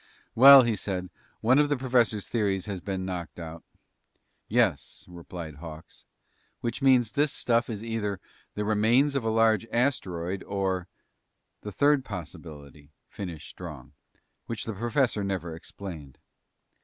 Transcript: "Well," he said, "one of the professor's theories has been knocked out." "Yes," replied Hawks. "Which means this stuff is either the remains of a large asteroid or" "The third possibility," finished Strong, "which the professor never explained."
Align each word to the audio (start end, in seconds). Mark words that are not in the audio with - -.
"Well," 0.33 0.63
he 0.63 0.75
said, 0.75 1.11
"one 1.41 1.59
of 1.59 1.69
the 1.69 1.77
professor's 1.77 2.27
theories 2.27 2.65
has 2.65 2.81
been 2.81 3.05
knocked 3.05 3.37
out." 3.37 3.63
"Yes," 4.47 5.05
replied 5.07 5.57
Hawks. 5.57 6.05
"Which 6.61 6.81
means 6.81 7.11
this 7.11 7.31
stuff 7.31 7.69
is 7.69 7.83
either 7.83 8.19
the 8.55 8.65
remains 8.65 9.13
of 9.13 9.23
a 9.23 9.29
large 9.29 9.67
asteroid 9.71 10.43
or" 10.47 10.87
"The 11.61 11.71
third 11.71 12.03
possibility," 12.03 12.93
finished 13.09 13.51
Strong, 13.51 13.93
"which 14.47 14.65
the 14.65 14.73
professor 14.73 15.23
never 15.23 15.53
explained." 15.55 16.17